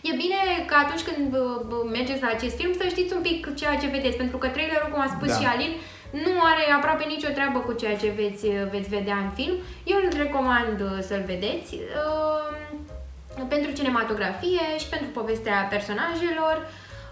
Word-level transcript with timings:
E 0.00 0.12
bine 0.22 0.40
că 0.66 0.74
atunci 0.84 1.02
când 1.08 1.28
bă, 1.34 1.44
bă, 1.68 1.76
mergeți 1.90 2.22
la 2.22 2.28
acest 2.36 2.56
film 2.56 2.72
să 2.72 2.84
știți 2.88 3.14
un 3.14 3.22
pic 3.22 3.54
ceea 3.54 3.76
ce 3.76 3.86
vedeți, 3.86 4.16
pentru 4.16 4.36
că 4.36 4.46
trailerul, 4.48 4.90
cum 4.92 5.00
a 5.00 5.14
spus 5.16 5.28
Da. 5.28 5.34
și 5.38 5.46
Alin, 5.46 5.72
nu 6.10 6.32
are 6.50 6.64
aproape 6.76 7.04
nicio 7.04 7.28
treabă 7.28 7.58
cu 7.58 7.72
ceea 7.72 7.96
ce 7.96 8.12
veți, 8.20 8.46
veți 8.70 8.88
vedea 8.88 9.16
în 9.16 9.30
film. 9.38 9.54
Eu 9.84 9.96
îl 10.02 10.08
recomand 10.16 10.80
uh, 10.80 10.98
să-l 11.00 11.22
vedeți 11.26 11.74
uh, 11.74 13.44
pentru 13.48 13.70
cinematografie 13.72 14.66
și 14.78 14.88
pentru 14.88 15.08
povestea 15.08 15.66
personajelor 15.70 16.56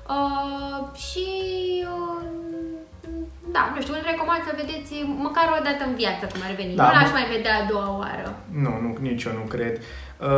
uh, 0.08 0.98
și 0.98 1.28
uh, 1.94 2.41
da, 3.52 3.62
nu 3.74 3.80
știu, 3.80 3.94
îl 3.94 4.04
recomand 4.12 4.42
să 4.48 4.52
vedeți 4.62 4.92
măcar 5.26 5.46
o 5.58 5.62
dată 5.68 5.82
în 5.88 5.94
viață 6.02 6.24
cum 6.32 6.40
ar 6.48 6.54
veni. 6.60 6.74
Da, 6.74 6.84
nu 6.86 6.92
l-aș 6.96 7.10
mă- 7.10 7.18
mai 7.18 7.26
vedea 7.36 7.54
a 7.58 7.68
doua 7.72 7.90
oară. 8.02 8.28
Nu, 8.64 8.72
nu, 8.82 8.90
nici 9.00 9.24
eu 9.28 9.32
nu 9.40 9.46
cred. 9.54 9.74
Uh, 9.78 10.28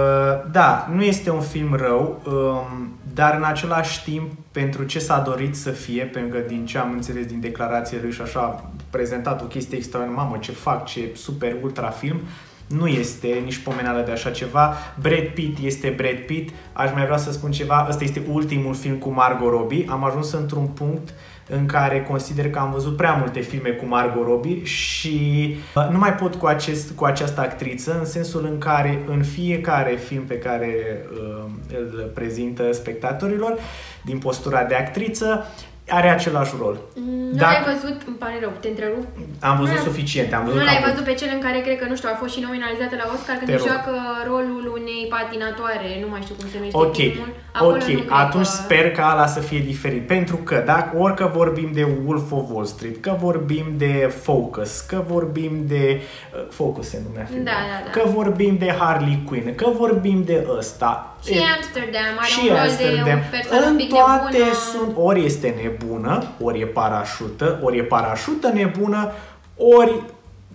da, 0.51 0.89
nu 0.97 1.03
este 1.03 1.31
un 1.31 1.41
film 1.41 1.75
rău, 1.75 2.23
um, 2.27 2.93
dar 3.15 3.35
în 3.35 3.45
același 3.45 4.05
timp, 4.05 4.33
pentru 4.53 4.83
ce 4.85 4.99
s-a 4.99 5.19
dorit 5.19 5.55
să 5.57 5.71
fie, 5.71 6.05
pentru 6.05 6.39
că 6.39 6.45
din 6.47 6.67
ce 6.67 6.79
am 6.79 6.91
înțeles 6.93 7.27
din 7.27 7.41
declarație 7.41 7.99
lui 8.03 8.13
și 8.13 8.23
așa, 8.23 8.41
a 8.41 8.71
prezentat 8.91 9.43
o 9.43 9.45
chestie 9.45 9.77
extraordinară, 9.77 10.23
mamă, 10.23 10.37
ce 10.41 10.53
fac, 10.53 10.85
ce 10.85 11.01
super 11.15 11.57
ultra 11.63 11.89
film, 11.89 12.21
nu 12.67 12.87
este 12.87 13.27
nici 13.45 13.59
pomenală 13.59 14.03
de 14.03 14.11
așa 14.13 14.31
ceva. 14.31 14.75
Brad 15.01 15.27
Pitt 15.35 15.59
este 15.65 15.95
Brad 15.97 16.19
Pitt. 16.27 16.55
Aș 16.73 16.93
mai 16.93 17.05
vrea 17.05 17.17
să 17.17 17.33
spun 17.33 17.51
ceva. 17.51 17.87
Ăsta 17.89 18.05
este 18.05 18.23
ultimul 18.31 18.75
film 18.75 18.97
cu 18.97 19.11
Margot 19.11 19.51
Robbie. 19.51 19.87
Am 19.89 20.05
ajuns 20.05 20.33
într-un 20.33 20.67
punct 20.67 21.15
în 21.49 21.67
care 21.67 22.03
consider 22.03 22.51
că 22.51 22.59
am 22.59 22.71
văzut 22.71 22.97
prea 22.97 23.13
multe 23.13 23.41
filme 23.41 23.71
cu 23.71 23.87
Margot 23.87 24.27
Robbie 24.27 24.65
și 24.65 25.57
uh, 25.75 25.89
nu 25.91 25.99
mai 25.99 26.15
pot 26.15 26.35
cu, 26.35 26.47
acest, 26.47 26.91
cu 26.91 27.05
această 27.05 27.41
actriță 27.41 27.99
în 27.99 28.05
sensul 28.05 28.45
în 28.45 28.59
care 28.59 29.03
în 29.07 29.23
fiecare 29.23 29.97
film 29.97 30.25
pe 30.25 30.39
care 30.39 31.05
uh, 31.13 31.45
îl 31.79 32.11
prezintă 32.15 32.73
spectatorilor 32.73 33.59
din 34.05 34.19
postura 34.19 34.65
de 34.65 34.75
actriță 34.75 35.47
are 35.89 36.09
același 36.11 36.53
rol. 36.61 36.77
Nu 36.95 37.37
Dacă- 37.41 37.53
l-ai 37.53 37.65
văzut, 37.75 37.97
îmi 38.11 38.17
pare 38.17 38.37
rău, 38.41 38.53
te 38.61 38.69
întrerup. 38.69 39.07
Am 39.51 39.57
văzut 39.63 39.79
Nu. 39.81 39.87
suficiente, 39.89 40.35
am 40.35 40.45
văzut 40.45 40.59
Nu 40.59 40.65
cam 40.65 40.71
l-ai 40.73 40.81
puțin. 40.83 40.91
văzut 40.93 41.05
pe 41.09 41.15
cel 41.21 41.31
în 41.37 41.41
care 41.47 41.59
cred 41.67 41.77
că, 41.81 41.87
nu 41.89 41.97
știu, 41.97 42.09
a 42.13 42.17
fost 42.23 42.33
și 42.35 42.41
nominalizată 42.47 42.95
la 43.03 43.07
Oscar 43.15 43.35
când 43.39 43.49
Te 43.51 43.55
își 43.57 43.65
rog. 43.65 43.71
joacă 43.73 43.93
rolul 44.31 44.65
unei 44.81 45.03
patinatoare, 45.15 45.89
nu 46.03 46.09
mai 46.13 46.21
știu 46.25 46.35
cum 46.39 46.47
se 46.53 46.57
numește 46.59 46.79
Ok, 46.85 46.97
filmul. 46.97 47.33
Acolo 47.57 47.71
nu 47.71 47.77
ok, 47.77 47.85
cred 47.85 48.05
atunci 48.25 48.51
că... 48.53 48.57
sper 48.61 48.85
ca 48.97 49.05
ala 49.13 49.27
să 49.37 49.41
fie 49.49 49.61
diferit. 49.73 50.05
Pentru 50.17 50.37
că 50.49 50.57
dacă 50.73 50.91
orică 51.05 51.25
vorbim 51.41 51.69
de 51.79 51.85
Wolf 52.07 52.29
of 52.39 52.45
Wall 52.53 52.69
Street, 52.75 52.97
că 53.07 53.13
vorbim 53.27 53.67
de 53.85 53.93
Focus, 54.27 54.73
că 54.91 54.99
vorbim 55.15 55.53
de... 55.73 55.85
uh, 56.01 56.47
Focus 56.59 56.87
se 56.93 56.99
numea 57.07 57.25
filmul. 57.29 57.45
Da, 57.51 57.59
da, 57.71 57.77
da. 57.85 57.91
Că 57.97 58.03
vorbim 58.19 58.53
de 58.65 58.71
Harley 58.81 59.19
Quinn, 59.29 59.55
că 59.55 59.67
vorbim 59.83 60.19
de 60.31 60.37
ăsta. 60.59 61.09
Și 61.25 61.33
E- 61.33 61.43
Amsterdam 61.57 62.13
are 62.19 62.27
și 62.35 62.39
un 62.43 62.49
rol 62.49 62.57
Amsterdam. 62.59 63.05
de 63.05 63.13
o 63.13 63.31
persoană 63.37 63.65
un 63.65 63.71
În 63.71 63.77
pic 63.77 63.89
toate 63.89 64.37
nebună. 64.39 64.53
sunt, 64.73 64.93
ori 65.09 65.25
este 65.25 65.55
nebună, 65.79 66.23
ori 66.41 66.61
e 66.61 66.67
parașută, 66.67 67.61
ori 67.63 67.79
e 67.79 67.83
parașută 67.83 68.49
nebună, 68.49 69.13
ori 69.57 70.03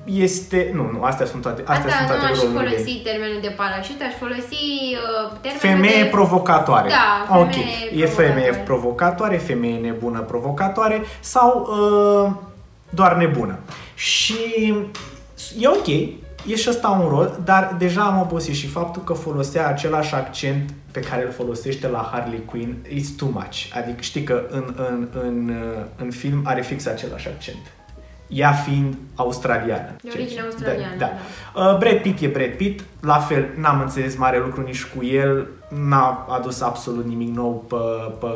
este... 0.05 0.71
Nu, 0.73 0.89
nu, 0.91 1.03
astea 1.03 1.25
sunt 1.25 1.41
toate, 1.41 1.61
astea 1.65 1.75
Asta 1.75 1.89
sunt 1.89 2.09
nu 2.09 2.15
toate 2.15 2.31
aș 2.31 2.39
rolurile. 2.39 2.69
folosi 2.69 3.01
termenul 3.03 3.37
de 3.41 3.53
parașută, 3.57 4.03
aș 4.03 4.13
folosi 4.19 4.63
uh, 4.95 5.31
termenul 5.41 5.59
Femeie 5.59 6.03
de... 6.03 6.09
provocatoare. 6.09 6.89
Da, 6.89 7.37
ok. 7.39 7.51
femeie 7.51 8.03
E 8.03 8.05
femeie 8.05 8.33
provocatoare. 8.33 8.63
provocatoare, 8.63 9.37
femeie 9.37 9.77
nebună 9.77 10.19
provocatoare 10.19 11.01
sau 11.19 11.67
uh, 11.69 12.31
doar 12.89 13.15
nebună. 13.15 13.59
Și 13.93 14.73
e 15.59 15.67
ok, 15.67 15.87
e 16.49 16.55
și 16.55 16.69
ăsta 16.69 16.87
un 16.89 17.09
rol, 17.09 17.39
dar 17.43 17.75
deja 17.77 18.01
am 18.01 18.21
obosit 18.21 18.53
și 18.53 18.67
faptul 18.67 19.01
că 19.03 19.13
folosea 19.13 19.67
același 19.67 20.13
accent 20.15 20.73
pe 20.91 20.99
care 20.99 21.25
îl 21.25 21.31
folosește 21.31 21.87
la 21.87 22.09
Harley 22.11 22.45
Quinn 22.45 22.75
is 22.89 23.15
too 23.15 23.29
much. 23.29 23.71
Adică 23.75 23.97
știi 24.01 24.23
că 24.23 24.43
în, 24.49 24.73
în, 24.89 25.07
în, 25.21 25.49
uh, 25.49 25.83
în 25.95 26.11
film 26.11 26.41
are 26.45 26.61
fix 26.61 26.85
același 26.85 27.27
accent. 27.27 27.73
Ea 28.27 28.51
fiind 28.51 28.97
australiană. 29.15 29.95
De 30.01 30.09
origine 30.13 30.27
Ceea 30.29 30.41
ce- 30.41 30.45
australiană, 30.45 30.95
Da, 30.97 31.09
da. 31.53 31.71
Uh, 31.71 31.77
Brad 31.77 31.97
Pitt 32.01 32.21
e 32.21 32.27
Brad 32.27 32.51
Pitt, 32.51 32.83
la 33.01 33.17
fel, 33.17 33.47
n-am 33.57 33.81
înțeles 33.81 34.15
mare 34.17 34.39
lucru 34.39 34.61
nici 34.61 34.83
cu 34.85 35.05
el, 35.05 35.47
n-a 35.87 36.25
adus 36.29 36.61
absolut 36.61 37.05
nimic 37.05 37.35
nou 37.35 37.65
pe, 37.67 37.75
pe... 38.19 38.27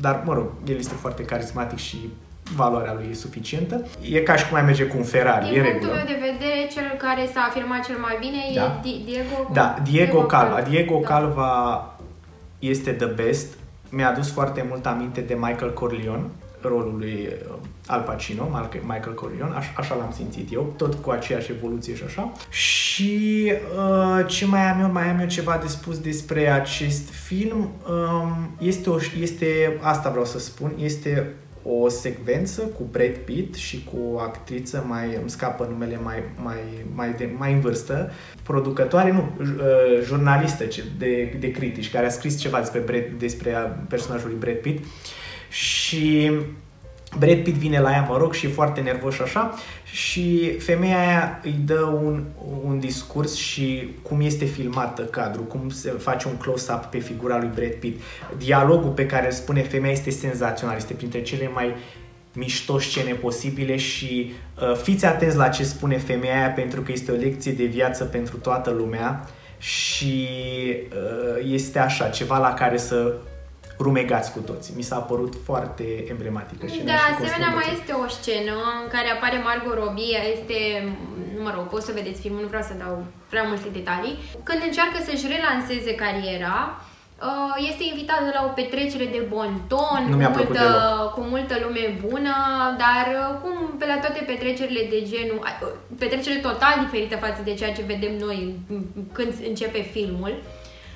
Dar, 0.00 0.22
mă 0.24 0.34
rog, 0.34 0.46
el 0.66 0.76
este 0.76 0.94
foarte 0.94 1.22
carismatic 1.24 1.78
și 1.78 2.08
valoarea 2.56 2.92
lui 2.92 3.08
e 3.10 3.14
suficientă. 3.14 3.86
E 4.10 4.20
ca 4.20 4.36
și 4.36 4.48
cum 4.48 4.56
ai 4.56 4.62
merge 4.62 4.84
cu 4.84 4.96
un 4.96 5.04
Ferrari, 5.04 5.48
Din 5.48 5.58
e 5.58 5.62
punctul 5.62 5.72
regulă. 5.88 5.92
meu 5.94 6.04
de 6.16 6.26
vedere, 6.32 6.68
cel 6.72 6.96
care 6.98 7.28
s-a 7.32 7.46
afirmat 7.48 7.84
cel 7.86 7.96
mai 8.00 8.16
bine 8.20 8.38
Da. 8.54 8.62
e 8.64 8.80
Di- 8.82 9.02
Diego... 9.04 9.50
Da, 9.52 9.76
Diego 9.82 10.18
Calva. 10.22 10.60
Diego 10.60 10.98
Da. 11.02 11.08
Calva 11.08 11.86
este 12.58 12.90
the 12.92 13.06
best. 13.06 13.46
Mi-a 13.88 14.08
adus 14.08 14.30
foarte 14.30 14.66
mult 14.68 14.86
aminte 14.86 15.20
de 15.20 15.34
Michael 15.34 15.72
Corleone, 15.72 16.22
rolul 16.60 16.94
lui 16.98 17.28
uh, 17.48 17.54
Al 17.86 18.00
Pacino, 18.00 18.48
Mal- 18.50 18.68
Michael 18.82 19.14
Corleone, 19.14 19.54
Aș, 19.56 19.66
așa 19.76 19.94
l-am 19.94 20.12
simțit 20.16 20.52
eu, 20.52 20.74
tot 20.76 20.94
cu 20.94 21.10
aceeași 21.10 21.50
evoluție 21.50 21.94
și 21.94 22.02
așa. 22.06 22.32
Și 22.48 23.52
uh, 23.76 24.24
ce 24.26 24.46
mai 24.46 24.60
am 24.70 24.80
eu? 24.80 24.92
Mai 24.92 25.08
am 25.10 25.18
eu 25.20 25.26
ceva 25.26 25.58
de 25.62 25.66
spus 25.68 25.98
despre 25.98 26.48
acest 26.50 27.10
film. 27.10 27.70
Um, 27.88 28.50
este, 28.60 28.90
o, 28.90 28.96
este, 29.20 29.78
asta 29.80 30.10
vreau 30.10 30.24
să 30.24 30.38
spun, 30.38 30.72
este 30.78 31.34
o 31.64 31.88
secvență 31.88 32.62
cu 32.62 32.82
Brad 32.90 33.14
Pitt 33.16 33.54
și 33.54 33.84
cu 33.92 33.96
o 34.12 34.18
actriță 34.18 34.84
mai, 34.88 35.16
îmi 35.20 35.30
scapă 35.30 35.66
numele 35.70 35.98
mai, 36.02 36.22
mai, 36.42 36.56
mai, 36.94 37.12
de, 37.16 37.30
mai 37.38 37.52
în 37.52 37.60
vârstă, 37.60 38.10
producătoare, 38.42 39.12
nu, 39.12 39.30
j- 39.42 39.58
uh, 39.58 40.02
jurnalistă 40.04 40.64
ce- 40.64 40.84
de, 40.98 41.36
de 41.40 41.50
critici, 41.50 41.90
care 41.90 42.06
a 42.06 42.10
scris 42.10 42.38
ceva 42.40 42.58
despre, 42.58 42.78
Brad, 42.80 43.04
despre 43.18 43.54
a- 43.54 43.60
personajul 43.66 44.28
lui 44.28 44.38
Brad 44.38 44.56
Pitt. 44.56 44.84
Și 45.50 46.30
Brad 47.18 47.42
Pitt 47.42 47.56
vine 47.56 47.80
la 47.80 47.90
ea, 47.90 48.06
mă 48.08 48.16
rog, 48.16 48.32
și 48.32 48.46
e 48.46 48.48
foarte 48.48 48.80
nervos 48.80 49.14
și 49.14 49.22
așa 49.22 49.54
și 49.84 50.56
femeia 50.58 50.98
aia 50.98 51.40
îi 51.42 51.54
dă 51.64 51.80
un, 51.80 52.24
un 52.64 52.78
discurs 52.78 53.34
și 53.34 53.88
cum 54.02 54.20
este 54.20 54.44
filmată 54.44 55.02
cadrul, 55.02 55.44
cum 55.44 55.68
se 55.68 55.90
face 55.90 56.28
un 56.28 56.36
close-up 56.36 56.84
pe 56.84 56.98
figura 56.98 57.38
lui 57.38 57.50
Brad 57.54 57.72
Pitt. 57.72 58.02
Dialogul 58.38 58.90
pe 58.90 59.06
care 59.06 59.26
îl 59.26 59.32
spune 59.32 59.62
femeia 59.62 59.92
este 59.92 60.10
senzațional, 60.10 60.76
este 60.76 60.94
printre 60.94 61.22
cele 61.22 61.50
mai 61.54 61.74
mișto 62.34 62.78
scene 62.78 63.12
posibile 63.12 63.76
și 63.76 64.32
uh, 64.60 64.76
fiți 64.76 65.06
atenți 65.06 65.36
la 65.36 65.48
ce 65.48 65.64
spune 65.64 65.98
femeia 65.98 66.36
aia 66.36 66.50
pentru 66.50 66.80
că 66.80 66.92
este 66.92 67.12
o 67.12 67.14
lecție 67.14 67.52
de 67.52 67.64
viață 67.64 68.04
pentru 68.04 68.36
toată 68.36 68.70
lumea 68.70 69.28
și 69.58 70.28
uh, 70.88 71.50
este 71.52 71.78
așa, 71.78 72.08
ceva 72.08 72.38
la 72.38 72.54
care 72.54 72.76
să 72.76 73.14
rumegați 73.86 74.32
cu 74.32 74.38
toți. 74.38 74.72
Mi 74.76 74.82
s-a 74.82 75.00
părut 75.10 75.34
foarte 75.48 75.86
emblematică 76.12 76.64
scena 76.66 76.84
De 76.84 76.90
și 76.90 77.10
asemenea, 77.12 77.50
costumul 77.50 77.58
mai 77.58 77.68
este 77.78 77.92
o 78.04 78.06
scenă 78.18 78.56
în 78.82 78.88
care 78.94 79.08
apare 79.10 79.38
Margot 79.48 79.76
Robbie, 79.80 80.14
ea 80.16 80.24
este, 80.34 80.58
mă 81.44 81.50
rog, 81.56 81.66
o 81.78 81.80
să 81.86 81.92
vedeți 81.98 82.20
filmul, 82.20 82.42
nu 82.44 82.52
vreau 82.52 82.66
să 82.70 82.74
dau 82.84 82.94
prea 83.32 83.44
multe 83.50 83.68
detalii, 83.78 84.14
când 84.48 84.60
încearcă 84.64 84.98
să-și 85.06 85.30
relanseze 85.34 85.92
cariera, 86.04 86.56
uh, 87.28 87.54
este 87.70 87.82
invitată 87.92 88.26
la 88.36 88.42
o 88.48 88.50
petrecere 88.60 89.06
de 89.16 89.22
bon 89.34 89.52
ton, 89.72 90.00
Nu 90.04 90.14
cu, 90.14 90.20
mi-a 90.20 90.32
plăcut 90.38 90.56
multă, 90.58 90.72
deloc. 90.72 91.12
cu 91.16 91.20
multă 91.34 91.54
lume 91.64 91.84
bună, 92.06 92.34
dar 92.84 93.04
uh, 93.20 93.28
cum 93.42 93.54
pe 93.80 93.86
la 93.92 93.98
toate 94.04 94.20
petrecerile 94.30 94.82
de 94.94 95.00
genul, 95.10 95.40
uh, 95.42 95.72
petrecere 96.02 96.38
total 96.48 96.74
diferită 96.84 97.16
față 97.26 97.40
de 97.48 97.52
ceea 97.58 97.72
ce 97.76 97.90
vedem 97.92 98.14
noi 98.26 98.38
mm, 98.72 98.84
când 99.16 99.32
începe 99.50 99.80
filmul, 99.94 100.32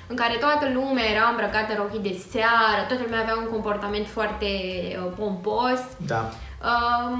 în 0.06 0.16
care 0.16 0.34
toată 0.36 0.66
lumea 0.74 1.04
era 1.14 1.24
îmbrăcată 1.30 1.70
în 1.72 1.78
rochii 1.82 2.06
de 2.08 2.14
seară, 2.30 2.80
toată 2.88 3.02
lumea 3.04 3.20
avea 3.20 3.36
un 3.42 3.48
comportament 3.54 4.06
foarte 4.06 4.46
uh, 4.46 5.12
pompos. 5.18 5.80
Da. 6.12 6.22
Um, 6.70 7.18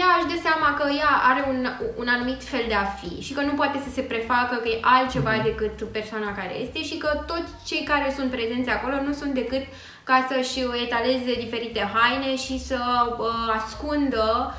ea 0.00 0.10
își 0.18 0.30
dă 0.32 0.38
seama 0.46 0.68
că 0.78 0.84
ea 1.02 1.12
are 1.30 1.42
un, 1.52 1.60
un 2.00 2.08
anumit 2.16 2.40
fel 2.52 2.64
de 2.68 2.74
a 2.74 2.84
fi 3.00 3.20
și 3.26 3.32
că 3.32 3.40
nu 3.40 3.52
poate 3.60 3.78
să 3.84 3.90
se 3.94 4.00
prefacă 4.00 4.54
că 4.62 4.68
e 4.68 4.78
altceva 4.96 5.32
Mhm. 5.34 5.42
decât 5.42 5.76
persoana 5.98 6.34
care 6.34 6.54
este 6.64 6.82
și 6.82 6.96
că 6.96 7.10
toți 7.26 7.50
cei 7.68 7.82
care 7.90 8.12
sunt 8.16 8.30
prezenți 8.30 8.70
acolo 8.70 8.96
nu 9.06 9.12
sunt 9.12 9.32
decât 9.34 9.62
ca 10.04 10.26
să-și 10.30 10.60
etaleze 10.84 11.32
diferite 11.44 11.90
haine 11.94 12.36
și 12.36 12.58
să 12.60 12.78
uh, 13.18 13.54
ascundă 13.58 14.26
uh, 14.46 14.52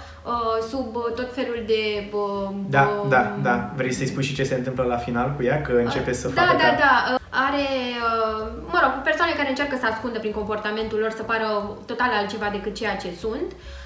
sub 0.69 0.95
uh, 0.95 1.13
tot 1.16 1.33
felul 1.33 1.63
de... 1.66 2.10
Uh, 2.12 2.50
Da, 2.69 2.81
uh, 2.81 3.10
da, 3.10 3.36
da. 3.42 3.72
Vrei 3.75 3.94
să-i 3.94 4.12
spui 4.12 4.24
și 4.24 4.36
ce 4.36 4.44
se 4.44 4.56
întâmplă 4.56 4.83
la 4.83 4.98
final 4.98 5.33
cu 5.36 5.44
ea? 5.44 5.62
Că 5.62 5.72
începe 5.72 6.13
să 6.13 6.27
da, 6.27 6.42
facă 6.42 6.57
da, 6.57 6.63
ca... 6.63 6.75
da. 6.80 7.16
Are, 7.30 7.68
uh, 8.07 8.48
mă 8.74 8.80
rog, 8.83 8.92
persoane 9.04 9.31
care 9.31 9.50
încearcă 9.50 9.75
să 9.80 9.86
ascundă 9.86 10.19
prin 10.19 10.31
comportamentul 10.31 11.00
lor 11.00 11.12
să 11.12 11.24
pară 11.24 11.48
total 11.86 12.10
altceva 12.19 12.50
decât 12.51 12.74
ceea 12.75 12.95
ce 12.95 13.10
sunt. 13.19 13.51
Uh, 13.51 13.85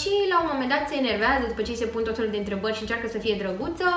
și 0.00 0.12
la 0.32 0.40
un 0.40 0.48
moment 0.52 0.70
dat 0.70 0.88
se 0.88 0.96
enervează 0.96 1.44
după 1.48 1.62
ce 1.62 1.70
îi 1.70 1.76
se 1.76 1.92
pun 1.92 2.02
tot 2.02 2.16
felul 2.16 2.30
de 2.30 2.36
întrebări 2.36 2.76
și 2.76 2.82
încearcă 2.82 3.08
să 3.08 3.18
fie 3.18 3.36
drăguță. 3.42 3.90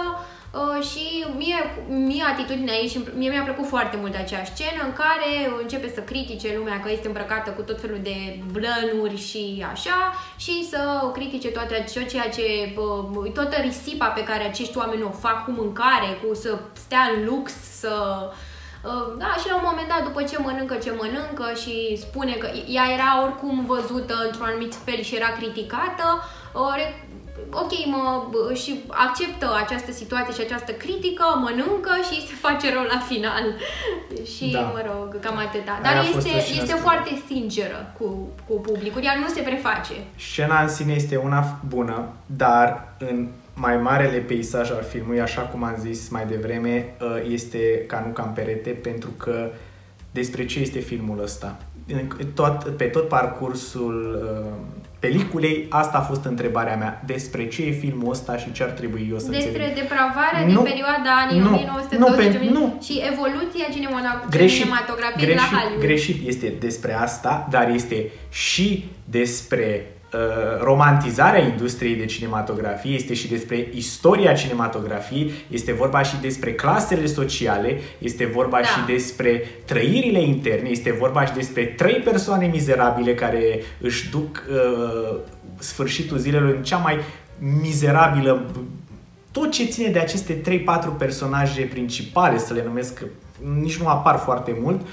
Uh, 0.61 0.83
și 0.89 1.25
mie, 1.35 1.59
mie 1.88 2.23
atitudinea 2.33 2.73
ei 2.73 2.88
și 2.88 3.00
mie 3.15 3.29
mi-a 3.29 3.44
plăcut 3.44 3.67
foarte 3.67 3.97
mult 3.97 4.15
acea 4.15 4.44
scenă 4.44 4.81
în 4.83 4.94
care 4.94 5.31
începe 5.61 5.91
să 5.95 6.00
critique 6.00 6.57
lumea 6.57 6.79
că 6.79 6.91
este 6.91 7.07
îmbrăcată 7.07 7.50
cu 7.50 7.61
tot 7.61 7.81
felul 7.81 8.00
de 8.03 8.39
blănuri 8.51 9.17
și 9.17 9.65
așa 9.71 10.13
și 10.38 10.67
să 10.69 11.09
critique 11.13 11.50
toate 11.50 11.85
tot 11.94 12.07
ceea 12.07 12.29
ce, 12.29 12.73
uh, 12.77 13.31
toată 13.33 13.55
risipa 13.61 14.05
pe 14.05 14.23
care 14.23 14.44
acești 14.44 14.77
oameni 14.77 15.03
o 15.03 15.09
fac 15.09 15.45
cu 15.45 15.51
mâncare, 15.51 16.09
cu 16.21 16.33
să 16.33 16.59
stea 16.73 17.11
în 17.15 17.25
lux, 17.25 17.51
să 17.79 17.94
Uh, 17.94 18.33
da, 19.18 19.31
și 19.41 19.47
la 19.50 19.56
un 19.56 19.68
moment 19.71 19.88
dat, 19.88 20.03
după 20.03 20.21
ce 20.24 20.38
mănâncă 20.39 20.75
ce 20.75 20.91
mănâncă 21.01 21.45
și 21.62 21.97
spune 22.06 22.33
că 22.33 22.47
ea 22.77 22.85
era 22.97 23.09
oricum 23.25 23.65
văzută 23.65 24.15
într-un 24.25 24.45
anumit 24.50 24.74
fel 24.85 25.01
și 25.01 25.15
era 25.15 25.30
criticată, 25.39 26.06
uh, 26.53 26.74
re- 26.75 26.95
ok, 27.51 27.71
mă, 27.85 28.24
b- 28.31 28.56
și 28.62 28.71
acceptă 28.88 29.47
această 29.63 29.91
situație 29.91 30.33
și 30.33 30.41
această 30.41 30.71
critică, 30.71 31.24
mănâncă 31.45 31.94
și 32.09 32.27
se 32.27 32.33
face 32.45 32.74
rău 32.74 32.83
la 32.94 33.00
final. 33.12 33.45
și, 34.35 34.45
Da. 34.51 34.59
mă 34.59 34.81
rog, 34.86 35.19
cam 35.19 35.38
atâta. 35.38 35.71
Aia 35.71 35.81
Dar 35.83 35.95
a 35.95 36.01
fost 36.03 36.25
este, 36.27 36.38
o 36.38 36.41
scenă 36.41 36.62
este 36.62 36.65
scurtă. 36.75 36.81
foarte 36.88 37.21
sinceră 37.27 37.94
cu, 37.97 38.27
cu 38.47 38.53
publicul, 38.59 39.03
ea 39.03 39.15
nu 39.19 39.27
se 39.27 39.41
preface. 39.41 39.94
Scena 40.18 40.62
în 40.62 40.68
sine 40.69 40.94
este 40.94 41.15
una 41.15 41.41
bună, 41.68 42.07
dar 42.25 42.94
în 43.00 43.27
mai 43.53 43.77
marele 43.77 44.17
peisaj 44.17 44.71
al 44.71 44.83
filmului, 44.89 45.21
așa 45.21 45.41
cum 45.41 45.63
am 45.63 45.75
zis 45.79 46.09
mai 46.09 46.25
devreme, 46.29 46.95
uh, 47.01 47.31
este 47.31 47.57
ca 47.88 48.03
nu 48.05 48.11
ca 48.13 48.23
în 48.23 48.31
perete, 48.33 48.69
pentru 48.69 49.09
că 49.17 49.50
despre 50.11 50.45
ce 50.45 50.59
este 50.59 50.79
filmul 50.79 51.21
ăsta? 51.21 51.57
În- 51.88 52.27
Tot, 52.33 52.63
pe 52.77 52.83
tot 52.83 53.07
parcursul 53.07 54.21
uh, 54.45 54.53
peliculei, 55.00 55.65
asta 55.69 55.97
a 55.97 56.01
fost 56.01 56.25
întrebarea 56.25 56.75
mea. 56.75 57.01
Despre 57.05 57.47
ce 57.47 57.65
e 57.65 57.71
filmul 57.71 58.09
ăsta 58.11 58.38
și 58.38 58.51
ce 58.51 58.63
ar 58.63 58.69
trebui 58.69 59.07
eu 59.11 59.19
să 59.19 59.29
Despre 59.29 59.47
înțeleg? 59.65 59.73
depravarea 59.75 60.39
Nu, 60.41 60.47
din 60.47 60.57
perioada 60.63 61.11
anii 61.27 61.39
nu, 61.39 61.47
1920 61.47 62.33
nu, 62.33 62.39
pe- 62.39 62.50
nu. 62.59 62.77
și 62.81 63.01
evoluția 63.11 63.65
cinematogra- 63.71 64.29
Greșit, 64.29 64.59
cinematografiei 64.61 65.25
greșit, 65.25 65.51
la 65.51 65.57
Hollywood. 65.57 65.81
greșit. 65.85 66.27
Este 66.27 66.53
despre 66.59 66.94
asta, 66.94 67.47
dar 67.51 67.69
este 67.69 68.09
și 68.29 68.85
despre 69.05 69.85
uh, 69.85 70.02
romantizarea 70.62 71.42
industriei 71.42 71.95
de 71.95 72.06
cinematografie, 72.06 72.94
este 72.94 73.13
și 73.13 73.27
despre 73.27 73.68
istoria 73.74 74.33
cinematografiei, 74.33 75.31
este 75.50 75.71
vorba 75.74 76.01
și 76.01 76.15
despre 76.21 76.54
clasele 76.54 77.06
sociale, 77.06 77.77
este 77.98 78.25
vorba 78.25 78.57
Da. 78.57 78.63
și 78.63 78.86
despre 78.86 79.44
trăirile 79.65 80.21
interne, 80.21 80.69
este 80.69 80.92
vorba 81.00 81.25
și 81.25 81.33
despre 81.33 81.63
trei 81.63 81.95
persoane 81.95 82.45
mizerabile 82.45 83.13
care 83.15 83.62
își 83.81 84.10
duc 84.10 84.44
uh, 84.50 85.18
sfârșitul 85.60 86.18
zilelor 86.18 86.56
în 86.56 86.63
cea 86.63 86.77
mai 86.77 86.98
mizerabilă 87.62 88.45
tot 89.31 89.51
ce 89.51 89.65
ține 89.65 89.88
de 89.88 90.00
aceste 90.00 90.42
3-4 90.42 90.98
personaje 90.98 91.62
principale, 91.62 92.38
să 92.38 92.54
le 92.54 92.63
numesc, 92.65 92.94
că 93.00 93.06
nici 93.60 93.77
nu 93.77 93.88
apar 93.88 94.18
foarte 94.18 94.57
mult, 94.62 94.80
cuvânt- 94.80 94.88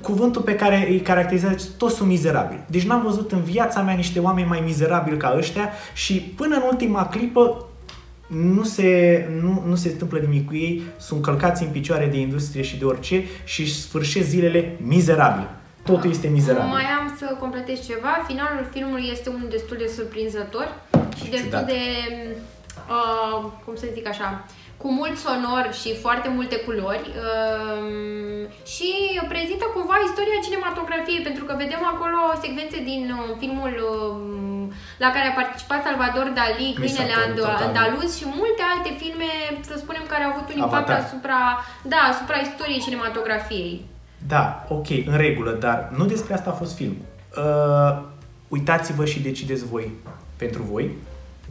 cuvântul 0.00 0.42
pe 0.42 0.54
care 0.54 0.86
îi 0.88 1.00
caracterizează, 1.00 1.68
toți 1.78 1.94
sunt 1.94 2.08
mizerabili. 2.08 2.64
Deci 2.66 2.86
n-am 2.86 3.02
văzut 3.02 3.32
în 3.32 3.42
viața 3.42 3.82
mea 3.82 3.94
niște 3.94 4.20
oameni 4.20 4.48
mai 4.48 4.62
mizerabili 4.64 5.16
ca 5.16 5.34
ăștia 5.36 5.70
și 5.94 6.20
până 6.20 6.54
în 6.56 6.62
ultima 6.70 7.06
clipă 7.06 7.66
nu 8.26 8.62
se, 8.62 9.26
nu, 9.42 9.62
nu 9.66 9.74
se 9.74 9.88
întâmplă 9.88 10.18
nimic 10.18 10.46
cu 10.46 10.54
ei, 10.54 10.82
sunt 10.96 11.22
călcați 11.22 11.62
în 11.62 11.70
picioare 11.70 12.06
de 12.06 12.18
industrie 12.18 12.62
și 12.62 12.78
de 12.78 12.84
orice 12.84 13.24
și 13.44 13.60
își 13.60 13.80
sfârșesc 13.80 14.28
zilele 14.28 14.76
mizerabile. 14.80 15.48
Totul 15.82 16.10
este 16.10 16.28
mizerabil. 16.28 16.70
Mai 16.70 16.84
am 16.84 17.16
să 17.18 17.36
completez 17.40 17.86
ceva. 17.86 18.24
Finalul 18.26 18.68
filmului 18.72 19.08
este 19.12 19.28
unul 19.28 19.48
destul 19.50 19.76
de 19.76 19.90
surprinzător 19.96 20.68
și 21.16 21.30
destul 21.30 21.42
ciudat. 21.42 21.66
de, 21.66 21.80
uh, 22.88 23.50
cum 23.64 23.74
să 23.76 23.86
zic 23.94 24.08
așa, 24.08 24.44
cu 24.82 24.88
mult 24.98 25.16
sonor 25.24 25.64
și 25.80 25.90
foarte 26.04 26.28
multe 26.36 26.56
culori 26.66 27.06
um, 27.24 27.88
și 28.74 28.90
prezintă 29.32 29.64
cumva 29.76 29.96
istoria 30.08 30.44
cinematografiei, 30.46 31.26
pentru 31.28 31.44
că 31.44 31.52
vedem 31.62 31.82
acolo 31.92 32.18
secvențe 32.44 32.78
din 32.90 33.02
uh, 33.18 33.36
filmul 33.42 33.74
um, 33.90 34.72
la 35.04 35.08
care 35.14 35.26
a 35.28 35.38
participat 35.40 35.80
Salvador 35.88 36.26
Dali, 36.38 36.68
Câinele 36.76 37.04
Misato, 37.06 37.24
Andu- 37.26 37.46
total. 37.46 37.66
Andaluz 37.66 38.10
și 38.18 38.26
multe 38.40 38.62
alte 38.74 38.90
filme, 39.02 39.30
să 39.68 39.74
spunem, 39.82 40.04
care 40.12 40.22
au 40.24 40.32
avut 40.34 40.46
un 40.52 40.58
impact 40.64 40.88
Avatar. 40.88 41.04
asupra, 41.04 41.40
da, 41.92 42.00
asupra 42.12 42.36
istoriei 42.46 42.84
cinematografiei. 42.86 43.74
Da, 44.34 44.44
ok, 44.78 44.88
în 45.12 45.16
regulă, 45.26 45.50
dar 45.66 45.78
nu 45.98 46.04
despre 46.14 46.34
asta 46.34 46.50
a 46.50 46.60
fost 46.62 46.74
filmul. 46.80 47.04
Uh, 47.44 47.92
uitați-vă 48.48 49.04
și 49.04 49.20
decideți 49.28 49.64
voi 49.72 49.86
pentru 50.36 50.62
voi, 50.62 50.86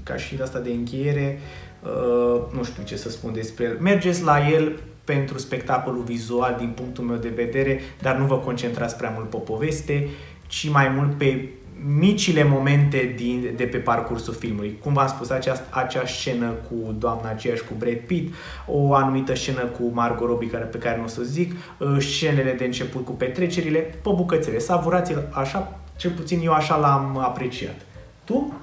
ca 0.04 0.16
și 0.16 0.38
asta 0.42 0.60
de 0.60 0.70
încheiere, 0.70 1.40
uh, 1.84 2.42
nu 2.56 2.64
știu 2.64 2.84
ce 2.84 2.96
să 2.96 3.10
spun 3.10 3.34
despre 3.34 3.64
el. 3.64 3.78
Mergeți 3.80 4.24
la 4.24 4.50
el 4.50 4.80
pentru 5.04 5.38
spectacolul 5.38 6.04
vizual 6.04 6.56
din 6.60 6.70
punctul 6.76 7.04
meu 7.04 7.18
de 7.18 7.32
vedere, 7.36 7.80
dar 8.02 8.16
nu 8.16 8.26
vă 8.26 8.38
concentrați 8.38 8.98
prea 8.98 9.14
mult 9.16 9.30
pe 9.30 9.38
poveste, 9.38 10.08
ci 10.48 10.70
mai 10.70 10.90
mult 10.90 11.18
pe 11.18 11.50
micile 11.84 12.44
momente 12.44 13.14
din, 13.16 13.54
de 13.56 13.64
pe 13.64 13.78
parcursul 13.78 14.34
filmului. 14.34 14.78
Cum 14.84 14.94
v-am 14.94 15.08
spus, 15.08 15.30
aceast, 15.30 15.64
acea 15.70 16.06
scenă 16.06 16.50
cu 16.50 16.96
doamna 16.98 17.30
aceeași 17.30 17.64
cu 17.64 17.74
Brad 17.78 17.98
Pitt, 17.98 18.34
o 18.68 18.94
anumită 18.94 19.36
scenă 19.36 19.64
cu 19.66 19.92
Margot 19.94 20.28
Robbie 20.28 20.50
care, 20.50 20.64
pe 20.64 20.78
care 20.78 20.98
nu 20.98 21.04
o 21.04 21.08
să 21.08 21.20
o 21.22 21.24
zic, 21.24 21.52
uh, 21.80 21.98
scenele 22.00 22.52
de 22.52 22.66
început 22.66 23.06
cu 23.06 23.12
petrecerile, 23.12 23.80
pe 23.80 24.10
bucățele. 24.16 24.60
Savurați-l 24.60 25.28
așa, 25.32 25.80
cel 25.96 26.12
puțin 26.12 26.40
eu 26.44 26.52
așa 26.52 26.78
l-am 26.78 27.18
apreciat. 27.18 27.76
Tu? 28.24 28.54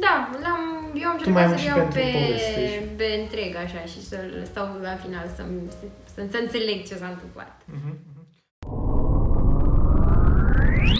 Da, 0.00 0.30
l-am, 0.42 0.61
eu 1.02 1.08
am 1.12 1.16
Tu 1.16 1.30
mai 1.30 1.44
încercat 1.44 1.52
ai 1.52 1.58
să 1.58 1.62
și 1.62 1.68
iau 1.70 1.78
pentru 1.78 1.98
pe, 2.00 2.06
poveste 2.18 2.62
și- 2.72 2.84
pe 3.00 3.06
întreg 3.22 3.52
așa 3.64 3.82
și 3.92 4.00
să-l 4.10 4.30
stau 4.50 4.66
la 4.88 4.94
final 5.04 5.26
să, 5.36 5.42
să, 6.14 6.20
să 6.32 6.38
înțeleg 6.44 6.78
ce 6.88 6.94
s-a 7.00 7.08
întâmplat. 7.14 7.52
Uh-huh. 7.76 7.94